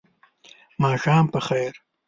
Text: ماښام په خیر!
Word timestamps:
ماښام 0.83 1.25
په 1.33 1.39
خیر! 1.47 1.73